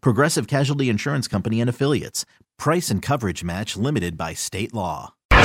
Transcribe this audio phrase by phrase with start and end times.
[0.00, 2.24] Progressive Casualty Insurance Company and Affiliates.
[2.58, 5.12] Price and coverage match limited by state law.
[5.30, 5.36] the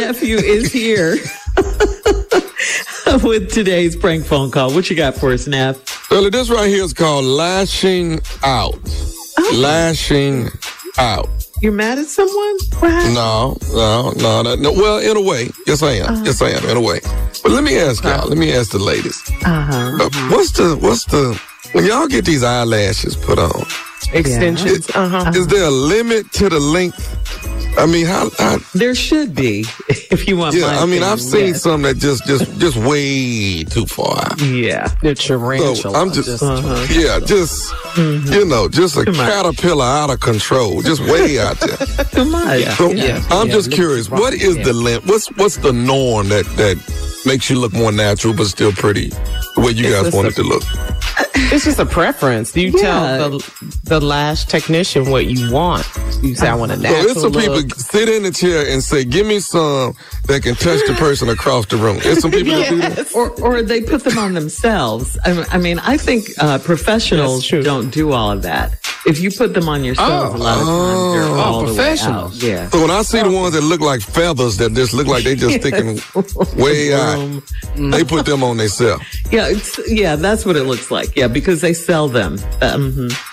[0.00, 1.16] nephew is here
[3.22, 4.72] with today's prank phone call.
[4.72, 6.10] What you got for us, Neff?
[6.10, 8.78] Well, this right here is called lashing out.
[9.38, 9.56] Oh.
[9.56, 10.48] Lashing
[10.98, 11.28] out.
[11.60, 12.56] You're mad at someone?
[12.78, 13.12] What?
[13.12, 14.72] No, no, no, no, no.
[14.72, 16.24] Well, in a way, yes, I am.
[16.24, 16.64] Yes, I am.
[16.64, 17.00] In a way.
[17.42, 18.26] But let me ask y'all.
[18.26, 19.20] Let me ask the ladies.
[19.44, 19.98] Uh-huh.
[20.00, 21.38] Uh, what's the what's the
[21.72, 23.64] when y'all get these eyelashes put on?
[24.12, 24.88] Extensions.
[24.90, 25.32] Uh huh.
[25.34, 27.16] Is there a limit to the length?
[27.78, 28.28] I mean, how?
[28.38, 31.62] how There should be, if you want yeah, my I mean, I've seen yes.
[31.62, 34.40] some that just just just way too far out.
[34.42, 34.88] Yeah.
[35.02, 36.00] The So tarantula.
[36.02, 36.86] I'm just, Uh-huh.
[36.90, 39.30] yeah, just you know, just a Too much.
[39.30, 41.76] caterpillar out of control, just way out there.
[42.06, 42.64] Too much.
[42.76, 43.22] So Yeah.
[43.30, 44.20] I'm Yeah, just curious, wrong.
[44.20, 44.64] what is Yeah.
[44.64, 45.06] the limit?
[45.06, 46.76] What's what's the norm that that
[47.24, 49.10] makes you look more natural but still pretty,
[49.54, 50.64] the way you guys just want it to look?
[51.52, 52.54] It's just a preference.
[52.56, 52.82] You Yeah.
[53.18, 53.40] tell the
[53.84, 55.84] the lash technician what you want.
[56.22, 57.42] You say I want a So natural there's some look.
[57.66, 59.94] people sit in the chair and say, "Give me some
[60.28, 63.14] that can touch the person across the room." There's some people that do that.
[63.14, 65.18] Or, or they put them on themselves.
[65.24, 68.74] I mean, I, mean, I think uh, professionals don't do all of that.
[69.06, 70.36] If you put them on yourself, Oh.
[70.36, 71.76] a lot of times they're Oh, all the way out.
[71.76, 72.42] professionals.
[72.42, 72.68] Yeah.
[72.70, 75.34] So when I see the ones that look like feathers that just look like they
[75.34, 75.98] just sticking
[76.62, 77.42] way out, Um,
[77.90, 79.02] they put them on themselves.
[79.32, 81.16] yeah, it's, yeah, that's what it looks like.
[81.20, 82.38] Yeah, because they sell them.
[82.62, 82.92] Um,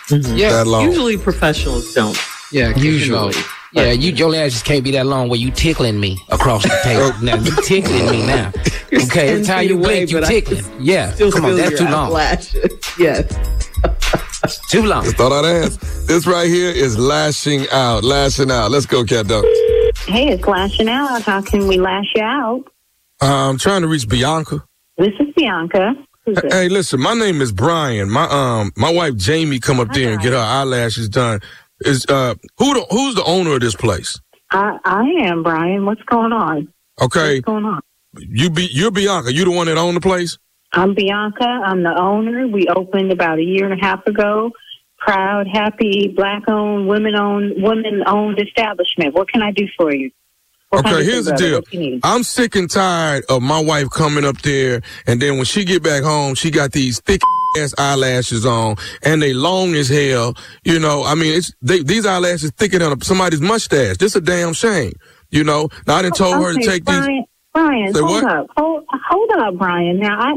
[0.09, 0.37] mhm.
[0.37, 0.83] yeah, That long.
[0.83, 2.17] Usually professionals don't.
[2.51, 3.33] Yeah, you Usually.
[3.71, 7.13] yeah, you your just can't be that long where you tickling me across the table.
[7.23, 8.51] now you tickling me now.
[8.91, 10.65] You're Okay, every 10 time you away, blink, you but I tickling.
[10.81, 12.07] Yeah, Still come on, feel that's too long.
[12.07, 12.55] eyelashes.
[12.99, 14.59] yes.
[14.69, 15.05] Too long.
[15.05, 15.79] Thought I'd ask.
[16.07, 18.69] This right here is lashing out, lashing out.
[18.69, 19.45] Let's go, Cat Dog.
[20.07, 21.21] Hey, it's lashing out.
[21.21, 22.63] How can we lash you out?
[23.21, 24.61] I'm trying to reach Bianca.
[24.97, 25.93] This is Bianca.
[26.51, 28.09] Hey, listen, my name is Brian.
[28.09, 31.39] My um, my wife Jamie come up there and get her eyelashes done.
[31.81, 34.19] Is uh, who the who's the owner of this place?
[34.51, 35.85] I, I am Brian.
[35.85, 36.67] What's going on?
[37.01, 37.81] Okay, What's going on?
[38.17, 39.31] you be you're Bianca.
[39.31, 40.37] You the one that own the place.
[40.73, 41.45] I'm Bianca.
[41.45, 42.47] I'm the owner.
[42.47, 44.51] We opened about a year and a half ago.
[44.99, 49.13] Proud, happy, black-owned, women-owned, women-owned establishment.
[49.13, 50.11] What can I do for you?
[50.73, 51.59] Okay, here's the deal.
[51.59, 52.01] What you need?
[52.03, 55.81] I'm sick and tired of my wife coming up there, and then when she get
[55.81, 57.21] back home, she got these thick
[57.57, 60.35] ass eyelashes on, and they long as hell.
[60.65, 63.97] You know, I mean, it's they, these eyelashes thicker than somebody's mustache.
[63.97, 64.91] This a damn shame.
[65.29, 66.97] You know, now I done oh, told her to Okay, take these.
[66.97, 68.35] Brian, Brian, Say hold what?
[68.35, 69.99] up, hold, hold up, Brian.
[69.99, 70.33] Now, I,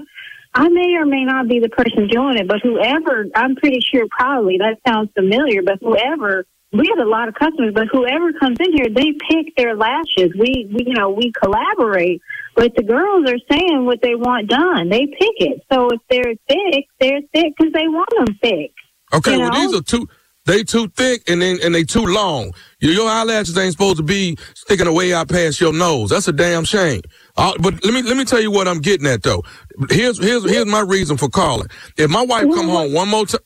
[0.54, 4.06] I may or may not be the person doing it, but whoever, I'm pretty sure
[4.10, 5.62] probably that sounds familiar.
[5.62, 9.56] But whoever, we have a lot of customers, but whoever comes in here, they pick
[9.56, 10.32] their lashes.
[10.38, 12.22] We, we, you know, we collaborate,
[12.54, 14.88] but the girls are saying what they want done.
[14.88, 15.62] They pick it.
[15.72, 18.72] So if they're thick, they're thick because they want them thick.
[19.12, 19.60] Okay, well know?
[19.60, 20.08] these are too
[20.46, 22.52] they too thick and then and they too long.
[22.80, 26.10] Your, your eyelashes ain't supposed to be sticking away out past your nose.
[26.10, 27.02] That's a damn shame.
[27.36, 29.42] Uh, but let me let me tell you what I'm getting at though.
[29.90, 31.68] Here's here's here's my reason for calling.
[31.96, 33.40] If my wife come home one more time,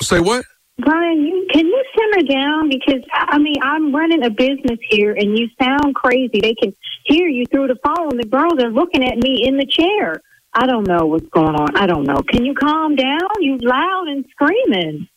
[0.00, 0.44] say what?
[0.78, 2.68] Brian, you, can you simmer down?
[2.68, 6.40] Because, I mean, I'm running a business here and you sound crazy.
[6.40, 6.74] They can
[7.04, 8.16] hear you through the phone.
[8.16, 10.20] The girls are looking at me in the chair.
[10.54, 11.76] I don't know what's going on.
[11.76, 12.22] I don't know.
[12.30, 13.20] Can you calm down?
[13.40, 15.08] You loud and screaming.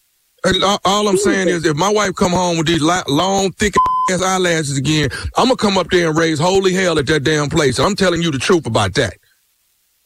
[0.63, 3.73] All- All I'm saying is, if my wife come home with these long, thick
[4.11, 7.49] ass eyelashes again, I'm gonna come up there and raise holy hell at that damn
[7.49, 7.79] place.
[7.79, 9.13] I'm telling you the truth about that.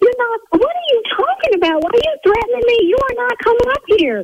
[0.01, 1.81] You're not, what are you talking about?
[1.83, 2.79] Why are you threatening me?
[2.83, 4.23] You are not coming up here.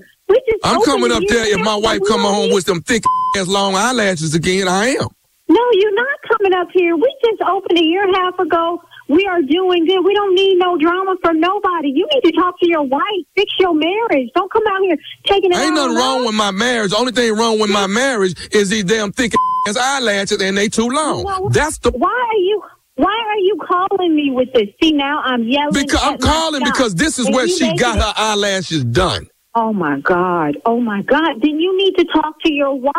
[0.64, 3.04] I'm coming up there if my wife come home with some thick
[3.38, 4.68] ass long eyelashes again.
[4.68, 5.08] I am.
[5.50, 6.96] No, you're not coming up here.
[6.96, 8.82] We just opened a year and a half ago.
[9.10, 10.06] We are doing good.
[10.06, 11.90] We don't need no drama from nobody.
[11.90, 13.02] You need to talk to your wife.
[13.36, 14.30] Fix your marriage.
[14.34, 14.96] Don't come out here
[15.26, 16.92] taking it Ain't nothing wrong with my marriage.
[16.92, 19.34] The only thing wrong with my marriage is these damn thick
[19.68, 21.26] ass eyelashes and they too long.
[21.26, 22.64] Well, That's the Why are you?
[22.96, 24.70] Why are you calling me with this?
[24.82, 25.74] See now I'm yelling.
[25.74, 29.28] because I'm calling because this is And where she got it- her eyelashes done.
[29.54, 30.58] Oh my God.
[30.66, 31.42] Oh my God.
[31.42, 32.94] Then you need to talk to your wife.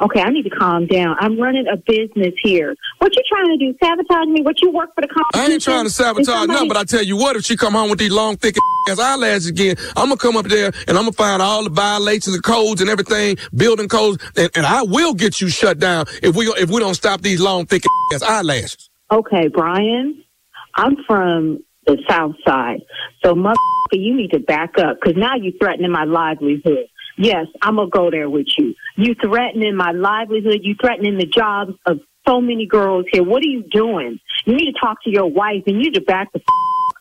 [0.00, 1.16] Okay, I need to calm down.
[1.20, 2.74] I'm running a business here.
[2.98, 3.74] What you trying to do?
[3.82, 4.42] Sabotage me?
[4.42, 5.50] What you work for the competition?
[5.50, 7.74] I ain't trying to sabotage somebody- nothing, but I tell you what, if she come
[7.74, 8.56] home with these long, thick
[8.90, 12.34] ass eyelashes again, I'm gonna come up there and I'm gonna find all the violations
[12.34, 16.34] of codes and everything, building codes, and, and I will get you shut down if
[16.34, 18.90] we if we don't stop these long, thick ass eyelashes.
[19.12, 20.24] Okay, Brian,
[20.74, 22.82] I'm from the South Side.
[23.24, 23.54] So, motherfucker,
[23.92, 26.86] you need to back up because now you're threatening my livelihood.
[27.16, 28.74] Yes, I'm to go there with you.
[28.96, 30.60] You threatening my livelihood.
[30.62, 33.24] You threatening the jobs of so many girls here.
[33.24, 34.20] What are you doing?
[34.44, 36.40] You need to talk to your wife and you need to back the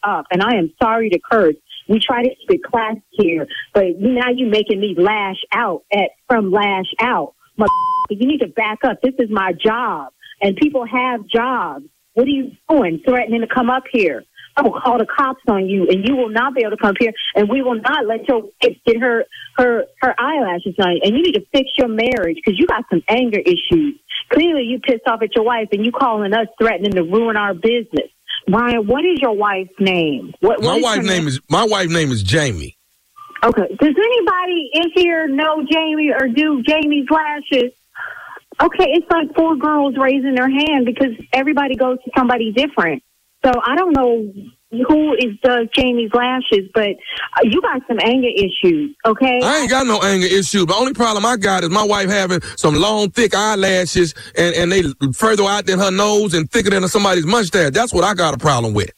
[0.04, 0.25] up.
[0.31, 1.56] And I am sorry to curse.
[1.89, 6.12] We try to keep it class here, but now you're making me lash out at
[6.28, 7.34] from lash out.
[7.57, 7.68] Motherfucker,
[8.10, 9.01] You need to back up.
[9.01, 10.12] This is my job,
[10.42, 11.86] and people have jobs.
[12.13, 13.01] What are you doing?
[13.07, 14.24] Threatening to come up here?
[14.57, 16.95] I will call the cops on you, and you will not be able to come
[17.00, 19.25] here, and we will not let your wife get her
[19.56, 20.98] her her eyelashes done.
[21.04, 24.00] And you need to fix your marriage because you got some anger issues.
[24.30, 27.54] Clearly, you pissed off at your wife, and you calling us threatening to ruin our
[27.54, 28.09] business.
[28.48, 30.33] Brian, what is your wife's name?
[30.39, 32.77] What, what My wife's her name is my wife's name is Jamie.
[33.44, 33.68] Okay.
[33.80, 37.71] Does anybody in here know Jamie or do Jamie's lashes?
[38.60, 43.03] Okay, it's like four girls raising their hand because everybody goes to somebody different.
[43.48, 44.34] So I don't know
[44.72, 48.94] who is does Jamie's lashes, but uh, you got some anger issues.
[49.06, 49.40] Okay.
[49.42, 50.66] I ain't got no anger issue.
[50.66, 54.72] The only problem I got is my wife having some long, thick eyelashes, and, and
[54.72, 54.84] they
[55.14, 57.72] further out than her nose and thicker than somebody's mustache.
[57.72, 58.92] That's what I got a problem with.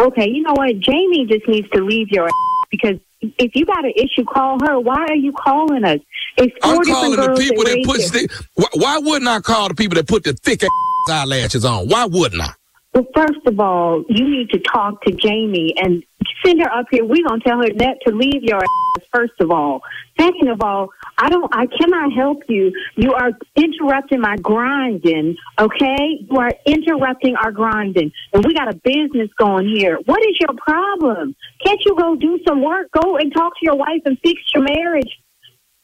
[0.00, 0.30] Okay.
[0.30, 0.78] You know what?
[0.78, 2.32] Jamie just needs to leave your ass
[2.70, 4.80] because if you got an issue, call her.
[4.80, 6.00] Why are you calling us?
[6.38, 8.30] It's 4 I'm calling the people that raised put stick.
[8.54, 10.70] Why, why wouldn't I call the people that put the thick ass
[11.10, 11.88] eyelashes on?
[11.88, 12.52] Why wouldn't I?
[12.96, 16.02] Well, first of all, you need to talk to Jamie and
[16.42, 17.04] send her up here.
[17.04, 19.04] We're gonna tell her that to leave your ass.
[19.12, 19.82] First of all,
[20.18, 20.88] second of all,
[21.18, 21.54] I don't.
[21.54, 22.72] I cannot help you.
[22.94, 25.36] You are interrupting my grinding.
[25.58, 29.98] Okay, you are interrupting our grinding, and we got a business going here.
[30.06, 31.36] What is your problem?
[31.66, 32.90] Can't you go do some work?
[32.92, 35.18] Go and talk to your wife and fix your marriage.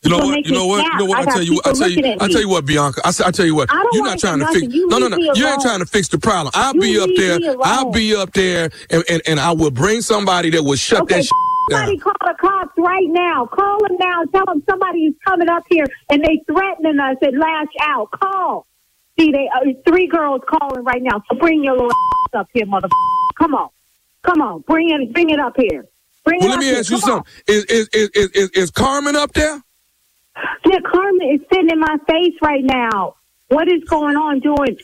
[0.02, 0.46] You know what?
[0.46, 0.84] You know what?
[0.93, 1.19] You know what?
[1.19, 1.60] I I tell you.
[1.64, 1.99] I tell you.
[2.20, 3.00] I tell you what, Bianca.
[3.04, 3.70] I, I tell you what.
[3.93, 4.75] You're not trying to fix.
[4.75, 5.19] You no, no, no.
[5.34, 6.52] You ain't trying to fix the problem.
[6.54, 7.40] I'll You be up there.
[7.62, 11.16] I'll be up there, and, and, and I will bring somebody that will shut Okay,
[11.16, 11.32] that shit
[11.70, 11.99] somebody down.
[11.99, 13.46] call the cops right now.
[13.46, 14.25] Call them now.
[14.34, 18.10] Tell them somebody is coming up here and they threatening us and lash out.
[18.12, 18.66] Call.
[19.19, 21.22] See, they uh, three girls calling right now.
[21.31, 21.93] So bring your little
[22.34, 22.88] up here, mother.
[23.38, 23.70] Come on,
[24.25, 24.62] come on.
[24.62, 25.12] Bring it.
[25.12, 25.87] Bring it up here.
[26.25, 26.78] Bring Well, it let me here.
[26.78, 27.32] ask you Come something.
[27.48, 29.62] Is, is is is is Carmen up there?
[30.67, 33.17] Yeah, Carmen is sitting in my face right now.
[33.49, 34.40] What is going on?
[34.40, 34.79] Doing?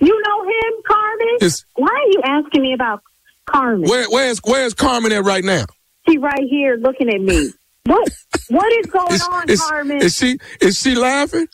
[0.00, 1.36] You know him, Carmen?
[1.40, 3.02] Is Why are you asking me about
[3.46, 3.88] Carmen?
[3.88, 5.64] where where's where's Carmen at right now?
[6.08, 7.50] She right here looking at me.
[7.84, 8.08] What?
[8.48, 9.98] What is going Is, on, is, Carmen?
[9.98, 11.48] is she is she laughing?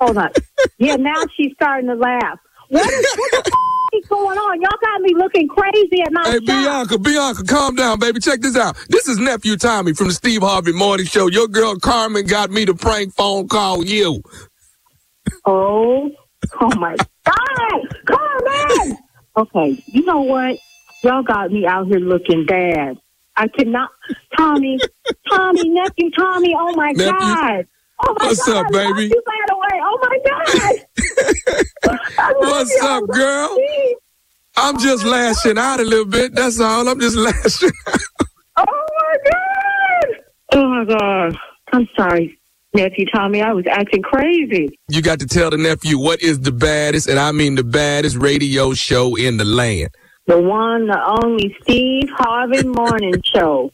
[0.00, 0.30] Hold on.
[0.78, 2.38] Yeah, now she's starting to laugh.
[2.68, 3.52] What is, what the
[4.00, 4.60] f- is going on?
[4.62, 6.78] Y'all got me looking crazy at my Hey, shop.
[6.78, 8.20] Bianca, Bianca, calm down, baby.
[8.20, 8.76] Check this out.
[8.90, 11.28] This is nephew Tommy from the Steve Harvey Morning Show.
[11.28, 14.22] Your girl Carmen got me to prank phone call you.
[15.46, 16.10] Oh,
[16.60, 18.98] oh my God, Carmen!
[19.36, 20.58] Okay, you know what?
[21.02, 22.98] Y'all got me out here looking bad.
[23.36, 23.90] I cannot,
[24.38, 24.84] Tommy,
[25.28, 26.54] Tommy, nephew, Tommy.
[26.58, 27.36] Oh my Nephew.
[27.44, 27.66] God!
[28.00, 28.48] Oh my What's God!
[28.48, 29.10] up, baby?
[29.10, 29.82] You ran away!
[29.84, 30.74] Oh my God!
[32.18, 33.56] I love What's up, girl?
[34.56, 36.34] I'm just lashing out a little bit.
[36.34, 36.88] That's all.
[36.88, 37.70] I'm just lashing.
[38.56, 40.16] Oh my God!
[40.52, 41.36] Oh my God!
[41.72, 42.38] I'm sorry,
[42.74, 43.40] nephew Tommy.
[43.42, 44.78] I was acting crazy.
[44.88, 48.16] you got to tell the nephew what is the baddest, and I mean the baddest
[48.16, 49.90] radio show in the land.
[50.26, 53.72] The one, the only Steve Harvey Morning Show.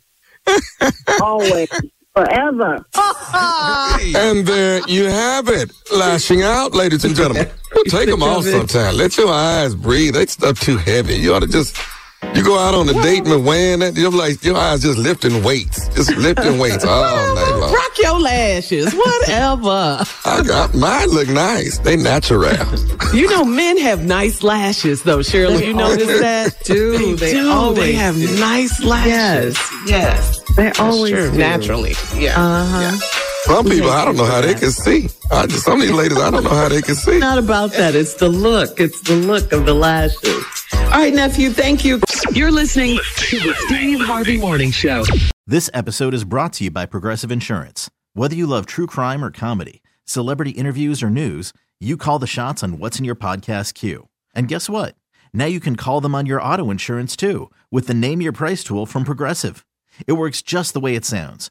[1.20, 1.68] Always,
[2.14, 2.84] forever.
[3.34, 5.72] And there you have it.
[5.92, 7.50] Lashing out, ladies and gentlemen.
[7.88, 8.96] Take them off sometime.
[8.96, 10.14] Let your eyes breathe.
[10.14, 11.14] That stuff too heavy.
[11.16, 11.76] You ought to just.
[12.34, 15.42] You go out on a date and wearing that, you're like your eyes just lifting
[15.44, 17.72] weights, just lifting weights all night long.
[17.72, 20.02] Rock your lashes, whatever.
[20.24, 21.78] I got mine look nice.
[21.78, 22.52] They natural.
[23.14, 25.22] you know, men have nice lashes, though.
[25.22, 26.56] Shirley, you notice that?
[26.64, 27.16] do.
[27.16, 27.48] They do.
[27.50, 28.40] always They have do.
[28.40, 29.56] nice lashes.
[29.86, 30.40] Yes, yes.
[30.56, 31.30] They always true.
[31.30, 31.38] do.
[31.38, 31.94] Naturally.
[32.16, 32.34] Yeah.
[32.40, 33.15] Uh-huh.
[33.46, 35.08] Some people, I don't know how they can see.
[35.30, 37.18] I just, some of these ladies, I don't know how they can see.
[37.18, 37.94] Not about that.
[37.94, 38.80] It's the look.
[38.80, 40.44] It's the look of the lashes.
[40.74, 42.00] All right, nephew, thank you.
[42.32, 42.98] You're listening
[43.28, 45.04] to the Steve Harvey Morning Show.
[45.46, 47.88] This episode is brought to you by Progressive Insurance.
[48.14, 52.64] Whether you love true crime or comedy, celebrity interviews or news, you call the shots
[52.64, 54.08] on what's in your podcast queue.
[54.34, 54.96] And guess what?
[55.32, 58.64] Now you can call them on your auto insurance too with the Name Your Price
[58.64, 59.64] tool from Progressive.
[60.08, 61.50] It works just the way it sounds.